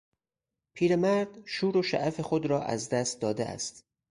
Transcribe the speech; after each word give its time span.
پیرمرد 0.75 1.27
شور 1.45 1.77
و 1.77 1.83
شعف 1.83 2.19
خود 2.19 2.45
را 2.45 2.63
از 2.63 2.89
دست 2.89 3.21
داده 3.21 3.45
است. 3.45 3.85